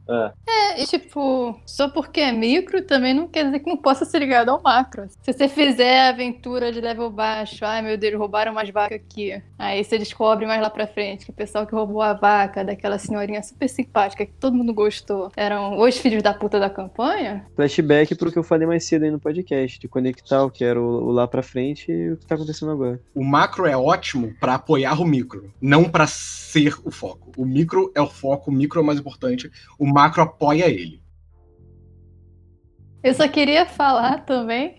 [0.48, 4.20] É, e tipo, só porque é micro também não quer dizer que não possa ser
[4.20, 5.08] ligado ao macro.
[5.22, 9.42] Se você fizer a aventura de level baixo, ai meu Deus, roubaram umas vacas aqui.
[9.58, 12.98] Aí você descobre mais lá pra frente que o pessoal que roubou a vaca daquela
[12.98, 17.46] senhorinha super simpática que todo mundo gostou eram os filhos da puta da campanha.
[17.56, 20.80] Flashback pro que eu falei mais cedo aí no podcast, de conectar o que era
[20.80, 23.02] o, o lá pra frente e o que tá acontecendo acontecendo agora.
[23.14, 27.32] O macro é ótimo pra apoiar o micro, não pra ser o foco.
[27.38, 31.02] O micro é o foco, o micro é o mais importante, o macro apoia ele.
[33.02, 34.76] Eu só queria falar também,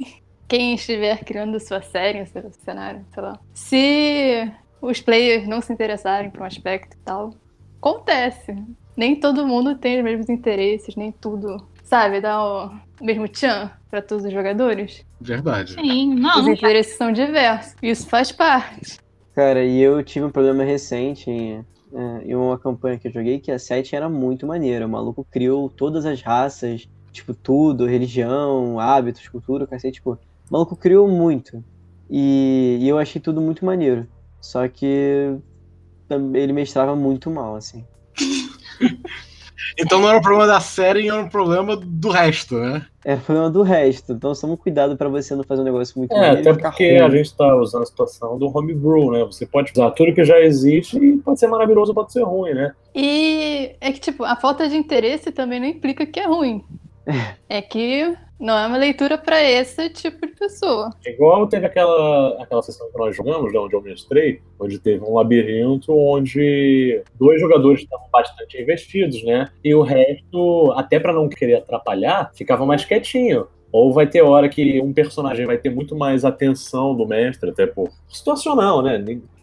[0.46, 4.52] quem estiver criando sua série, seu cenário, sei lá, se
[4.82, 7.34] os players não se interessarem por um aspecto e tal,
[7.78, 8.54] acontece.
[8.96, 14.00] Nem todo mundo tem os mesmos interesses, nem tudo, sabe, dá o mesmo tchan pra
[14.00, 15.04] todos os jogadores.
[15.20, 15.74] Verdade.
[15.74, 16.52] Sim, Os não.
[16.52, 17.74] interesses são diversos.
[17.82, 18.98] Isso faz parte.
[19.34, 23.38] Cara, e eu tive um problema recente em, é, em uma campanha que eu joguei
[23.40, 24.86] que a setting era muito maneira.
[24.86, 30.18] O maluco criou todas as raças, tipo, tudo, religião, hábitos, cultura, cacete, tipo, o
[30.52, 31.62] maluco criou muito.
[32.08, 34.06] E, e eu achei tudo muito maneiro.
[34.40, 35.36] Só que
[36.34, 37.84] ele mestrava muito mal, assim.
[39.78, 42.84] Então não era um problema da série, era um problema do resto, né?
[43.04, 44.12] Era problema do resto.
[44.12, 47.00] Então toma cuidado pra você não fazer um negócio muito É, até porque ruim.
[47.06, 49.24] a gente tá usando a situação do homebrew, né?
[49.24, 52.72] Você pode usar tudo que já existe e pode ser maravilhoso, pode ser ruim, né?
[52.94, 56.62] E é que, tipo, a falta de interesse também não implica que é ruim.
[57.48, 60.90] É que não é uma leitura pra esse tipo de pessoa.
[61.06, 65.14] Igual teve aquela, aquela sessão que nós jogamos, né, onde eu mestrei, onde teve um
[65.14, 69.50] labirinto onde dois jogadores estavam bastante investidos, né?
[69.62, 73.46] E o resto, até pra não querer atrapalhar, ficava mais quietinho.
[73.72, 77.66] Ou vai ter hora que um personagem vai ter muito mais atenção do mestre, até
[77.66, 78.98] por situacional, né?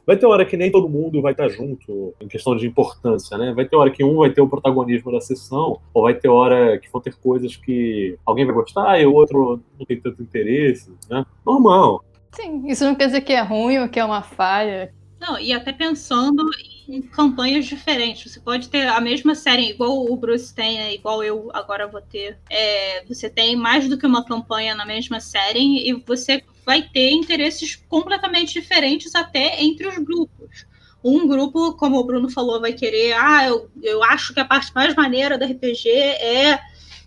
[0.07, 3.53] Vai ter hora que nem todo mundo vai estar junto em questão de importância, né?
[3.53, 6.79] Vai ter hora que um vai ter o protagonismo da sessão, ou vai ter hora
[6.79, 10.93] que vão ter coisas que alguém vai gostar e o outro não tem tanto interesse,
[11.09, 11.25] né?
[11.45, 12.05] Normal.
[12.31, 14.93] Sim, isso não quer dizer que é ruim ou que é uma falha.
[15.19, 16.41] Não, e até pensando
[16.87, 18.31] em campanhas diferentes.
[18.31, 21.99] Você pode ter a mesma série, igual o Bruce tem, né, igual eu agora vou
[21.99, 22.37] ter.
[22.49, 27.11] É, você tem mais do que uma campanha na mesma série e você vai ter
[27.11, 30.67] interesses completamente diferentes até entre os grupos.
[31.03, 34.73] Um grupo, como o Bruno falou, vai querer, ah, eu, eu acho que a parte
[34.75, 36.59] mais maneira do RPG é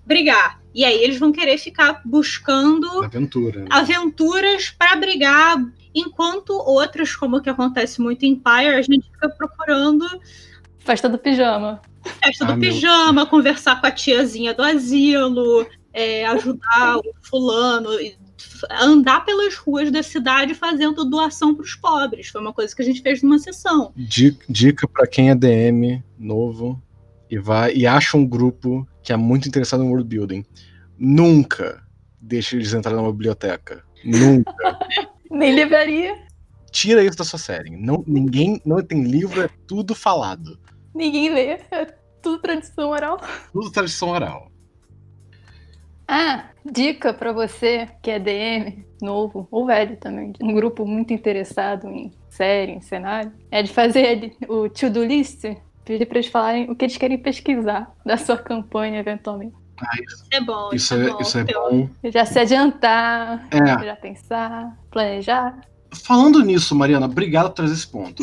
[0.07, 0.59] brigar.
[0.75, 3.61] E aí eles vão querer ficar buscando Aventura.
[3.61, 3.66] né?
[3.70, 5.57] aventuras para brigar,
[5.94, 10.07] enquanto outros, como o que acontece muito em Empire, a gente fica procurando
[10.79, 11.83] Festa do pijama.
[12.25, 12.70] festa do Ah, meu.
[12.73, 17.90] pijama, conversar com a tiazinha do asilo, é, ajudar o fulano,
[18.70, 22.29] andar pelas ruas da cidade fazendo doação para os pobres.
[22.29, 23.92] Foi uma coisa que a gente fez numa sessão.
[23.96, 26.81] Di- Dica pra quem é DM novo
[27.31, 30.44] e vai e acha um grupo que é muito interessado em world building.
[30.98, 31.83] Nunca
[32.20, 33.83] deixe eles entrarem numa biblioteca.
[34.05, 34.53] Nunca.
[35.31, 36.16] Nem livraria.
[36.70, 37.70] Tira isso da sua série.
[37.76, 40.59] Não, ninguém não tem livro, é tudo falado.
[40.94, 41.59] Ninguém lê.
[41.70, 41.87] É
[42.22, 43.18] tudo tradição oral.
[43.53, 44.49] Tudo tradição oral.
[46.12, 51.87] Ah, dica pra você que é DM, novo ou velho também, um grupo muito interessado
[51.87, 55.44] em série, em cenário, é de fazer o to-do list,
[55.85, 59.55] pedir pra eles falarem o que eles querem pesquisar da sua campanha, eventualmente.
[60.05, 60.70] Isso é bom.
[60.73, 61.18] Isso é, bom.
[61.20, 61.88] isso é Eu- bom.
[62.11, 63.85] Já se adiantar, É.
[63.85, 65.61] já pensar, planejar.
[66.05, 68.20] Falando nisso, Mariana, obrigado por trazer esse ponto.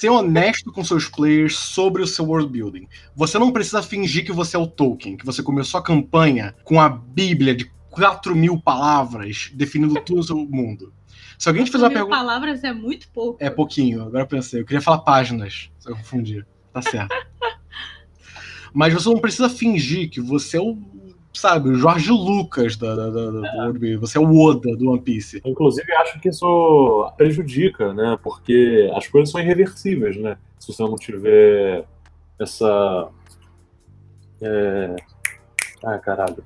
[0.00, 2.88] Ser honesto com seus players sobre o seu world building.
[3.14, 6.80] Você não precisa fingir que você é o Tolkien, que você começou a campanha com
[6.80, 10.90] a Bíblia de 4 mil palavras definindo tudo o seu mundo.
[11.38, 12.16] Se alguém te fizer uma Mil pergunta.
[12.16, 13.36] palavras é muito pouco.
[13.44, 14.62] É pouquinho, agora eu pensei.
[14.62, 16.46] Eu queria falar páginas, se eu confundir.
[16.72, 17.14] Tá certo.
[18.72, 20.78] Mas você não precisa fingir que você é o,
[21.32, 23.96] sabe, o Jorge Lucas da, da, da, da- do Building.
[23.98, 25.40] Você é o Oda do One Piece.
[25.44, 28.18] Inclusive, acho que isso prejudica, né?
[28.22, 30.36] Porque as coisas são irreversíveis, né?
[30.58, 31.84] Se você não tiver
[32.38, 33.08] essa.
[34.40, 34.96] É...
[35.84, 36.42] Ah, caralho.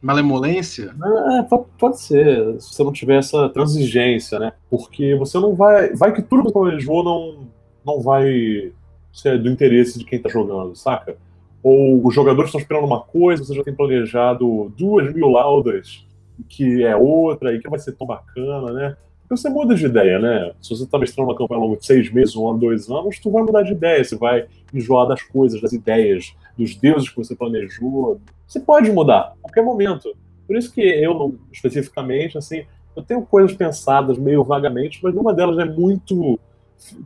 [0.00, 0.94] Malemolência?
[1.38, 1.42] É,
[1.76, 4.52] pode, ser, se você não tiver essa transigência, né?
[4.70, 5.92] Porque você não vai.
[5.94, 7.48] Vai que tudo que você planejou não,
[7.84, 8.72] não vai
[9.12, 11.16] ser do interesse de quem tá jogando, saca?
[11.62, 16.06] Ou os jogadores estão esperando uma coisa, você já tem planejado duas mil laudas,
[16.48, 18.96] que é outra, e que vai ser tão bacana, né?
[19.22, 20.52] Porque você muda de ideia, né?
[20.60, 23.18] Se você tá mestrando uma campanha ao longo de seis meses, um ano, dois anos,
[23.18, 27.16] tu vai mudar de ideia, você vai enjoar das coisas, das ideias, dos deuses que
[27.16, 28.20] você planejou.
[28.46, 30.16] Você pode mudar a qualquer momento.
[30.46, 32.64] Por isso que eu, especificamente, assim,
[32.96, 36.40] eu tenho coisas pensadas meio vagamente, mas uma delas é muito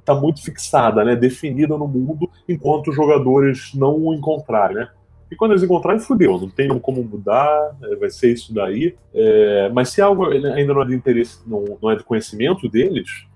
[0.05, 4.89] tá muito fixada, né, definida no mundo, enquanto os jogadores não o encontrarem, né?
[5.31, 8.95] E quando eles encontrarem, fudeu, não tem como mudar, é, vai ser isso daí.
[9.15, 13.27] É, mas se algo ainda não é de interesse, não, não é do conhecimento deles,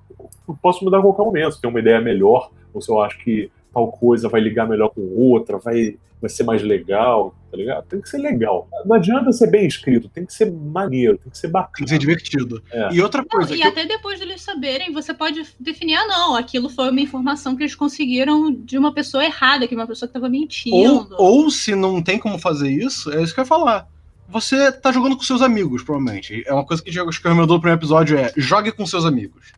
[0.46, 1.54] eu posso mudar a qualquer momento.
[1.54, 4.88] Se tem uma ideia melhor, ou se eu acho que tal coisa vai ligar melhor
[4.88, 7.84] com outra, vai, vai ser mais legal, tá ligado?
[7.86, 8.66] Tem que ser legal.
[8.86, 11.74] Não adianta ser bem escrito, tem que ser maneiro, tem que ser bacana.
[11.76, 12.62] Tem que ser divertido.
[12.72, 12.88] É.
[12.94, 13.54] E outra Não, coisa.
[13.54, 17.00] e que eu- até depois deles saberem, você pode definir, ah, não, aquilo foi uma
[17.02, 21.14] informação que eles conseguiram de uma pessoa errada, que uma pessoa que tava Ou, mentindo.
[21.18, 23.86] ou se não tem como fazer isso, é isso que eu ia falar.
[24.30, 26.42] Você tá jogando com seus amigos, provavelmente.
[26.46, 29.52] É uma coisa que o Diego recomendou no primeiro episódio é jogue com seus amigos.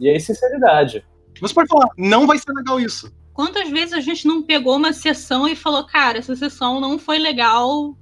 [0.00, 1.04] E aí, sinceridade.
[1.40, 3.12] Você pode falar, não vai ser legal isso.
[3.38, 7.20] Quantas vezes a gente não pegou uma sessão e falou, cara, essa sessão não foi
[7.20, 7.96] legal,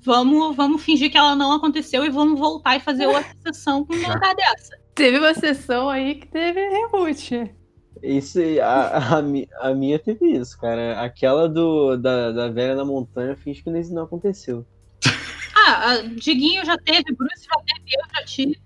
[0.00, 3.96] vamos, vamos fingir que ela não aconteceu e vamos voltar e fazer outra sessão com
[3.96, 4.78] uma lugar dessa.
[4.94, 7.52] Teve uma sessão aí que teve reboot.
[8.00, 11.00] Isso, a, a, a minha teve isso, cara.
[11.00, 14.64] Aquela do, da, da velha na montanha, finge que isso não aconteceu.
[15.56, 18.56] Ah, a Diguinho já teve, Bruce já teve, eu já tive.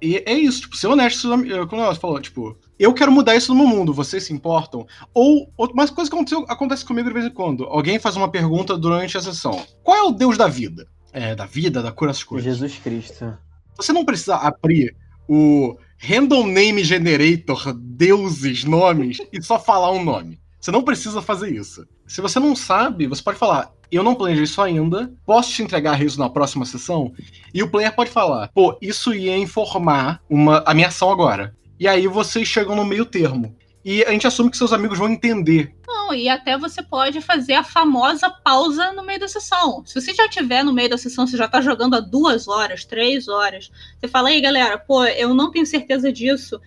[0.00, 3.52] E é isso, tipo, ser honesto, com como ela falou, tipo, eu quero mudar isso
[3.52, 4.86] no meu mundo, vocês se importam?
[5.12, 9.16] Ou, uma coisa que acontece comigo de vez em quando, alguém faz uma pergunta durante
[9.16, 9.64] a sessão.
[9.82, 10.86] Qual é o deus da vida?
[11.12, 12.44] É, da vida, da cura, essas coisas.
[12.44, 13.36] Jesus Cristo.
[13.76, 14.94] Você não precisa abrir
[15.28, 20.38] o Random Name Generator, deuses, nomes, e só falar um nome.
[20.60, 21.86] Você não precisa fazer isso.
[22.06, 26.02] Se você não sabe, você pode falar, eu não planejei isso ainda, posso te entregar
[26.02, 27.12] isso na próxima sessão?
[27.54, 31.54] E o player pode falar, pô, isso ia informar uma, a minha ação agora.
[31.78, 33.56] E aí vocês chegam no meio termo.
[33.84, 35.74] E a gente assume que seus amigos vão entender.
[35.86, 39.82] Não, e até você pode fazer a famosa pausa no meio da sessão.
[39.86, 42.84] Se você já tiver no meio da sessão, você já tá jogando há duas horas,
[42.84, 43.70] três horas.
[43.98, 46.60] Você fala, aí galera, pô, eu não tenho certeza disso.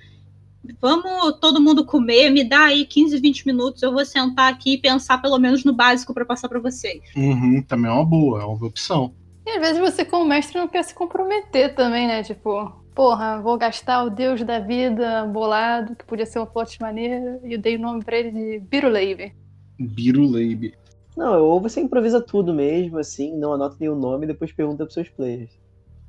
[0.79, 4.77] Vamos todo mundo comer, me dá aí 15, 20 minutos, eu vou sentar aqui e
[4.77, 7.01] pensar pelo menos no básico pra passar pra vocês.
[7.15, 9.13] Uhum, também é uma boa, é uma boa opção.
[9.45, 12.23] E às vezes você, como mestre, não quer se comprometer também, né?
[12.23, 17.39] Tipo, porra, vou gastar o deus da vida bolado, que podia ser uma plot maneira,
[17.43, 19.33] e eu dei o nome pra ele de Birulave.
[19.79, 20.73] Biruleibe.
[21.15, 24.93] Não, ou você improvisa tudo mesmo, assim, não anota nenhum nome e depois pergunta pros
[24.93, 25.51] seus players.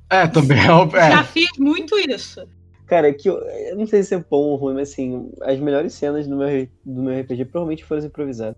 [0.09, 1.11] É, também é, é.
[1.11, 2.47] Já fiz muito isso.
[2.85, 5.93] Cara, que eu, eu não sei se é bom ou ruim, mas assim, as melhores
[5.93, 8.55] cenas do meu, do meu RPG provavelmente foram improvisadas.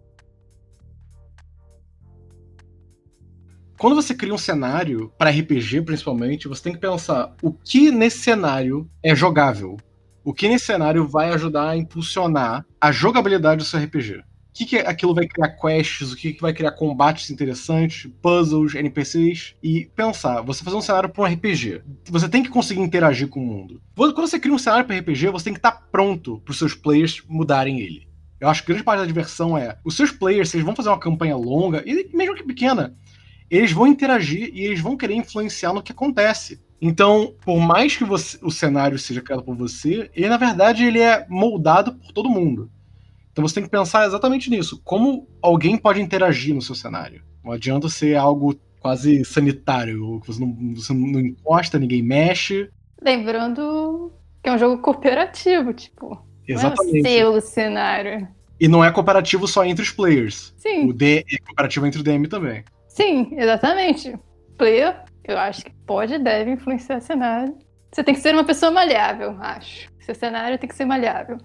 [3.85, 8.17] Quando você cria um cenário para RPG, principalmente, você tem que pensar o que nesse
[8.17, 9.77] cenário é jogável.
[10.23, 14.15] O que nesse cenário vai ajudar a impulsionar a jogabilidade do seu RPG.
[14.17, 14.23] O
[14.55, 19.53] que, que aquilo vai criar quests, o que, que vai criar combates interessantes, puzzles, NPCs.
[19.61, 21.83] E pensar, você fazer um cenário para um RPG.
[22.05, 23.79] Você tem que conseguir interagir com o mundo.
[23.95, 26.73] Quando você cria um cenário para RPG, você tem que estar pronto para os seus
[26.73, 28.07] players mudarem ele.
[28.39, 30.89] Eu acho que grande parte da diversão é os seus players, se eles vão fazer
[30.89, 32.95] uma campanha longa, e mesmo que pequena,
[33.49, 36.59] eles vão interagir e eles vão querer influenciar no que acontece.
[36.81, 40.99] Então, por mais que você- o cenário seja criado por você, ele na verdade ele
[40.99, 42.69] é moldado por todo mundo.
[43.31, 44.81] Então você tem que pensar exatamente nisso.
[44.83, 47.21] Como alguém pode interagir no seu cenário?
[47.43, 52.69] Não adianta ser algo quase sanitário, que você não, você não encosta, ninguém mexe.
[53.01, 54.11] Lembrando
[54.43, 57.09] que é um jogo cooperativo, tipo, não é o Exatamente.
[57.09, 58.27] seu cenário.
[58.59, 60.53] E não é cooperativo só entre os players.
[60.57, 62.63] Sim, O D é cooperativo entre o DM também.
[62.95, 64.17] Sim, exatamente.
[64.57, 67.57] Player, eu acho que pode e deve influenciar cenário.
[67.91, 69.87] Você tem que ser uma pessoa malhável, acho.
[69.99, 71.37] Seu cenário tem que ser malhável.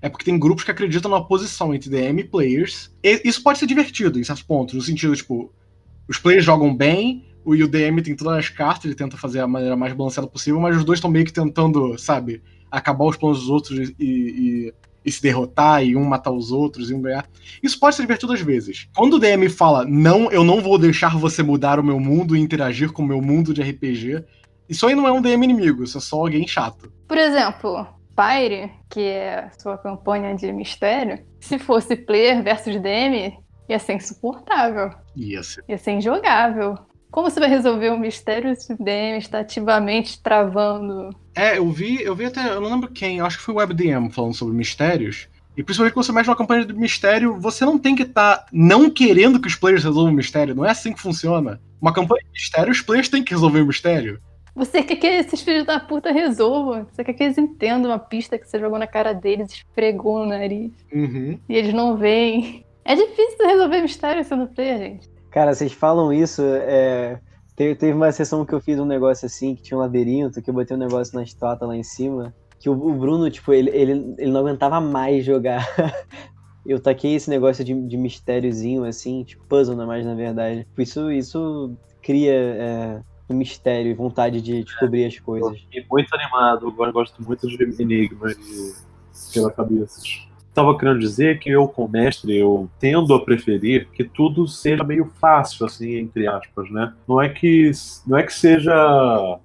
[0.00, 2.94] É porque tem grupos que acreditam na oposição entre DM e players.
[3.02, 5.52] E isso pode ser divertido em certos pontos, no sentido, tipo,
[6.08, 9.46] os players jogam bem, o o DM tem todas as cartas, ele tenta fazer a
[9.46, 13.40] maneira mais balanceada possível, mas os dois estão meio que tentando, sabe, acabar os planos
[13.40, 14.74] dos outros e, e-
[15.08, 17.26] e se derrotar, e um matar os outros e um ganhar.
[17.62, 18.88] Isso pode ser divertido às vezes.
[18.94, 22.40] Quando o DM fala, não, eu não vou deixar você mudar o meu mundo e
[22.40, 24.24] interagir com o meu mundo de RPG,
[24.68, 26.92] isso aí não é um DM inimigo, isso é só alguém chato.
[27.08, 33.38] Por exemplo, Pyre, que é a sua campanha de mistério, se fosse player versus DM,
[33.68, 34.90] ia ser insuportável.
[35.16, 35.58] Yes.
[35.68, 36.76] Ia ser injogável.
[37.10, 41.10] Como você vai resolver um mistério se o DM está ativamente travando?
[41.34, 44.10] É, eu vi, eu vi até, eu não lembro quem, acho que foi o WebDM
[44.10, 45.28] falando sobre mistérios.
[45.56, 48.88] E principalmente quando você mexe numa campanha de mistério, você não tem que estar não
[48.88, 50.54] querendo que os players resolvam o mistério.
[50.54, 51.60] Não é assim que funciona.
[51.80, 54.20] Uma campanha de mistério, os players têm que resolver o mistério.
[54.54, 56.86] Você quer que esses filhos da puta resolvam.
[56.90, 60.26] Você quer que eles entendam a pista que você jogou na cara deles, esfregou no
[60.26, 60.72] nariz.
[60.92, 61.38] Uhum.
[61.48, 62.64] E eles não veem.
[62.84, 65.17] É difícil resolver mistério sendo player, gente.
[65.30, 67.20] Cara, vocês falam isso, é...
[67.54, 70.54] Teve, uma sessão que eu fiz um negócio assim, que tinha um labirinto, que eu
[70.54, 74.30] botei um negócio na estátua lá em cima, que o, Bruno, tipo, ele, ele, ele
[74.30, 75.66] não aguentava mais jogar.
[76.64, 80.68] eu taquei esse negócio de, de mistériozinho, assim, tipo, puzzle na mais, na verdade.
[80.78, 85.60] Isso, isso cria é, um mistério e vontade de descobrir as coisas.
[85.60, 88.72] Fiquei muito animado, eu gosto muito de enigmas de
[89.32, 90.27] quebra-cabeças.
[90.58, 95.06] Estava querendo dizer que eu, como mestre, eu tendo a preferir que tudo seja meio
[95.20, 96.92] fácil, assim, entre aspas, né?
[97.06, 97.70] Não é que,
[98.06, 99.38] não é que seja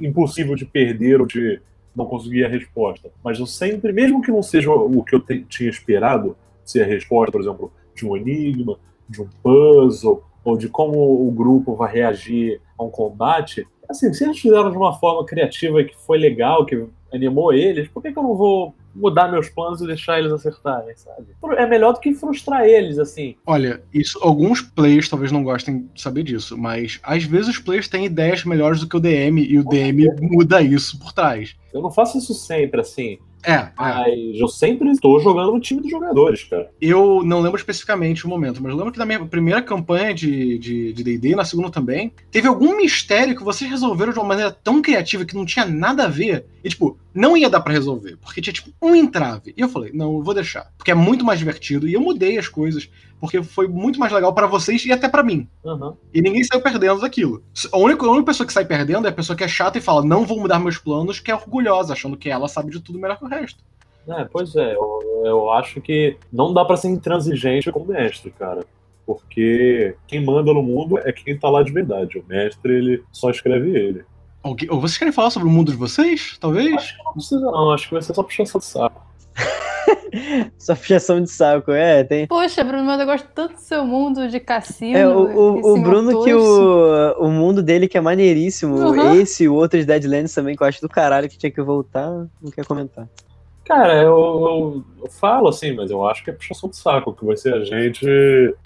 [0.00, 1.60] impossível de perder ou de
[1.94, 5.70] não conseguir a resposta, mas eu sempre, mesmo que não seja o que eu tinha
[5.70, 11.26] esperado, ser a resposta, por exemplo, de um enigma, de um puzzle, ou de como
[11.26, 15.82] o grupo vai reagir a um combate, assim, se eles fizeram de uma forma criativa
[15.82, 19.80] que foi legal, que animou eles, por que, que eu não vou mudar meus planos
[19.80, 21.26] e deixar eles acertarem, sabe?
[21.56, 23.36] É melhor do que frustrar eles, assim.
[23.46, 27.88] Olha, isso alguns players talvez não gostem de saber disso, mas às vezes os players
[27.88, 31.54] têm ideias melhores do que o DM e o DM muda isso por trás.
[31.72, 33.18] Eu não faço isso sempre, assim.
[33.46, 33.72] É, é.
[33.76, 36.68] Mas eu sempre estou jogando no time dos jogadores, cara.
[36.80, 40.58] Eu não lembro especificamente o momento, mas eu lembro que na minha primeira campanha de
[40.58, 44.50] D&D, de, de na segunda também, teve algum mistério que vocês resolveram de uma maneira
[44.50, 46.44] tão criativa que não tinha nada a ver.
[46.64, 49.54] E, tipo, não ia dar para resolver, porque tinha, tipo, um entrave.
[49.56, 51.86] E eu falei, não, eu vou deixar, porque é muito mais divertido.
[51.86, 55.22] E eu mudei as coisas, porque foi muito mais legal para vocês e até para
[55.22, 55.48] mim.
[55.64, 55.94] Uhum.
[56.12, 57.42] E ninguém saiu perdendo daquilo.
[57.72, 59.80] A única, a única pessoa que sai perdendo é a pessoa que é chata e
[59.80, 62.98] fala, não vou mudar meus planos, que é orgulhosa, achando que ela sabe de tudo
[62.98, 63.62] melhor que o resto.
[64.08, 68.30] É, pois é, eu, eu acho que não dá para ser intransigente com o mestre,
[68.30, 68.64] cara.
[69.04, 72.18] Porque quem manda no mundo é quem tá lá de verdade.
[72.18, 74.04] O mestre, ele só escreve ele.
[74.42, 76.74] Ou vocês querem falar sobre o mundo de vocês, talvez?
[76.74, 77.72] Acho que não precisa, não.
[77.72, 79.04] Acho que vai ser só de saco.
[80.58, 82.26] só puxação de saco, é, tem.
[82.26, 84.96] Poxa, Bruno, mas eu gosto tanto do seu mundo de cassino.
[84.96, 88.76] É, o, o, o Bruno, que o, o mundo dele que é maneiríssimo.
[88.76, 89.14] Uhum.
[89.20, 91.62] Esse e o outro de Deadlands também, que eu acho do caralho que tinha que
[91.62, 92.10] voltar,
[92.42, 93.08] não quer comentar.
[93.66, 97.24] Cara, eu, eu, eu, falo assim, mas eu acho que é puxação de saco, que
[97.24, 98.06] vai ser a gente,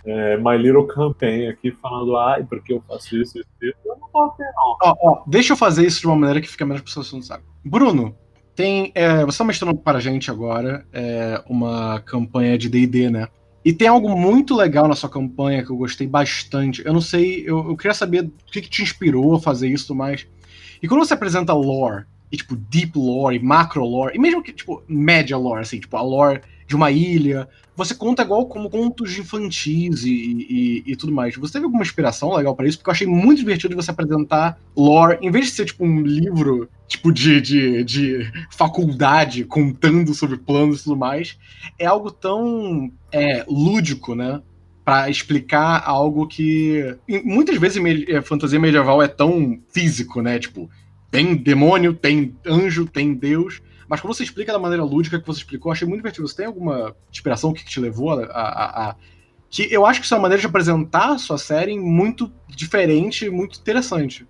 [0.05, 3.79] é, My Little Campaign aqui, falando, ai, porque eu faço isso, isso, isso.
[3.87, 4.77] Eu não tô afim, não.
[4.83, 7.45] Ó, ó, deixa eu fazer isso de uma maneira que fica menos puxação de saco.
[7.65, 8.15] Bruno,
[8.61, 13.29] tem, é, você tá mostrando para a gente agora é, uma campanha de D&D, né?
[13.65, 16.83] E tem algo muito legal na sua campanha que eu gostei bastante.
[16.85, 19.95] Eu não sei, eu, eu queria saber o que, que te inspirou a fazer isso,
[19.95, 20.27] mas...
[20.83, 24.53] E quando você apresenta lore, e tipo deep lore, e macro lore, e mesmo que
[24.53, 29.19] tipo média lore, assim, tipo a lore de uma ilha, você conta igual como contos
[29.19, 30.13] infantis e,
[30.49, 31.35] e, e tudo mais.
[31.35, 32.79] Você teve alguma inspiração legal para isso?
[32.79, 36.69] Porque eu achei muito divertido você apresentar lore, em vez de ser tipo um livro
[36.87, 41.37] tipo de, de, de faculdade contando sobre planos e tudo mais,
[41.77, 44.41] é algo tão é, lúdico, né?
[44.85, 47.83] para explicar algo que muitas vezes
[48.17, 50.39] a fantasia medieval é tão físico, né?
[50.39, 50.71] Tipo,
[51.11, 53.61] tem demônio, tem anjo, tem Deus.
[53.91, 56.29] Mas quando você explica da maneira lúdica que você explicou, achei muito divertido.
[56.29, 58.97] Você tem alguma inspiração que te levou a, a, a,
[59.51, 63.29] que eu acho que isso é uma maneira de apresentar a sua série muito diferente,
[63.29, 64.29] muito interessante.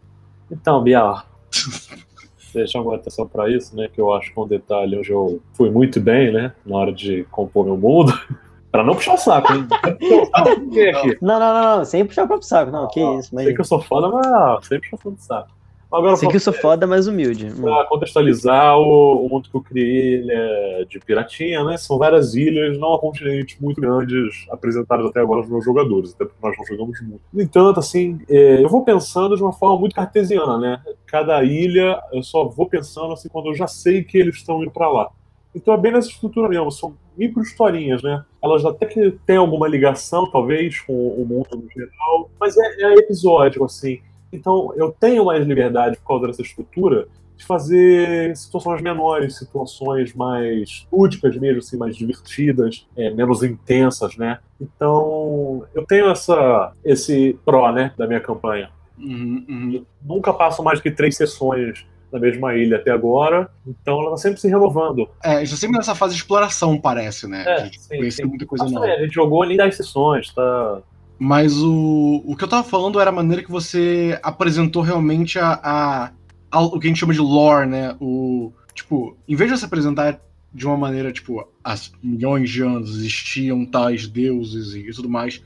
[0.50, 1.26] Então, Biar,
[2.40, 3.86] você chamou atenção para isso, né?
[3.92, 6.54] Que eu acho que é um detalhe onde eu fui muito bem, né?
[6.64, 8.18] Na hora de compor meu mundo.
[8.72, 9.66] Pra não puxar o saco, hein?
[11.20, 13.34] Não, não, não, não, sem puxar o próprio saco, não, que isso.
[13.34, 13.44] Mas...
[13.46, 15.50] Sei que eu sou foda, mas sem puxar o saco.
[15.92, 17.52] Agora, Sei que eu sou foda, mas humilde.
[17.60, 21.76] Pra contextualizar, o, o, mundo que eu criei ele é de piratinha, né?
[21.76, 26.24] São várias ilhas, não há continentes muito grandes apresentados até agora aos meus jogadores, até
[26.24, 27.20] porque nós não jogamos muito.
[27.32, 30.80] No entanto, assim, é, eu vou pensando de uma forma muito cartesiana, né?
[31.06, 34.70] Cada ilha, eu só vou pensando assim quando eu já sei que eles estão indo
[34.70, 35.10] para lá.
[35.52, 38.24] Então é bem nessa estrutura mesmo, são micro historinhas, né?
[38.40, 42.94] Elas até que têm alguma ligação, talvez, com o mundo no geral, mas é, é
[42.94, 44.00] episódico, assim.
[44.32, 47.08] Então, eu tenho mais liberdade por causa dessa estrutura
[47.40, 54.38] de fazer situações menores, situações mais lúdicas mesmo, assim, mais divertidas, é, menos intensas, né?
[54.60, 58.70] Então, eu tenho essa, esse pró, né, da minha campanha.
[58.98, 59.86] Uhum, uhum.
[60.02, 64.40] Nunca passo mais que três sessões na mesma ilha até agora, então ela tá sempre
[64.40, 65.08] se renovando.
[65.22, 67.44] É, já sempre nessa fase de exploração, parece, né?
[67.46, 68.28] É, de sim, conhecer sim.
[68.28, 68.86] muita coisa nova.
[68.86, 70.82] É, a gente jogou ali 10 sessões, tá
[71.22, 75.60] mas o, o que eu tava falando era a maneira que você apresentou realmente a,
[75.62, 76.12] a,
[76.50, 77.94] a, o que a gente chama de lore, né?
[78.00, 80.18] O, tipo, em vez de você apresentar
[80.50, 85.44] de uma maneira, tipo, há milhões de anos existiam tais deuses e tudo mais,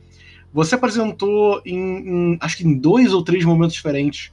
[0.52, 4.30] você apresentou em, em acho que em dois ou três momentos diferentes.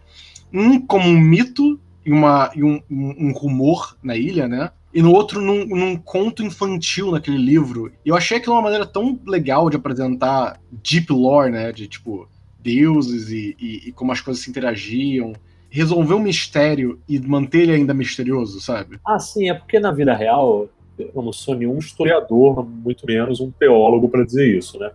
[0.54, 4.70] Um como um mito e, uma, e um, um, um rumor na ilha, né?
[4.94, 7.92] E no outro num, num, conto infantil naquele livro.
[8.06, 11.72] E eu achei aquilo uma maneira tão legal de apresentar deep lore, né?
[11.72, 12.28] De tipo,
[12.60, 15.34] deuses e, e, e como as coisas se interagiam.
[15.70, 19.00] Resolver um mistério e manter ele ainda misterioso, sabe?
[19.06, 20.68] Ah, sim, é porque na vida real
[20.98, 24.92] eu não sou nenhum historiador, muito menos um teólogo para dizer isso, né?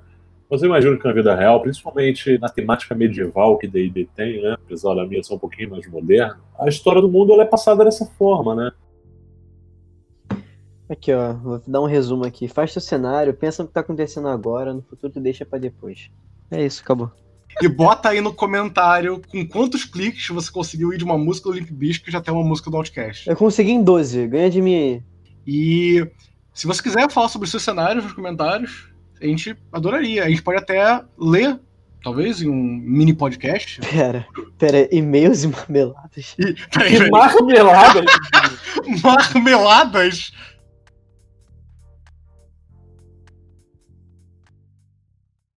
[0.48, 4.56] Mas eu imagino que na vida real, principalmente na temática medieval que D&D tem, né?
[4.64, 8.06] Apesar da minha ser um pouquinho mais moderna, a história do mundo é passada dessa
[8.06, 8.70] forma, né?
[10.88, 12.46] Aqui, ó, vou dar um resumo aqui.
[12.48, 16.10] Faz teu cenário, pensa no que tá acontecendo agora, no futuro tu deixa pra depois.
[16.50, 17.10] É isso, acabou.
[17.60, 21.54] E bota aí no comentário com quantos cliques você conseguiu ir de uma música do
[21.54, 23.28] Limp Bizkit já até uma música do Outcast.
[23.28, 25.02] Eu consegui em 12, ganha de mim aí.
[25.46, 26.06] E
[26.52, 28.88] se você quiser falar sobre os seus cenários nos comentários,
[29.20, 30.24] a gente adoraria.
[30.24, 31.58] A gente pode até ler,
[32.02, 33.80] talvez, em um mini podcast.
[33.90, 34.26] Pera,
[34.58, 36.34] pera, e-mails e marmeladas.
[36.38, 37.10] E, peraí, Que peraí.
[37.10, 38.04] marmelada!
[39.02, 40.30] Marmeladas?